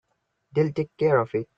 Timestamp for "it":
1.35-1.47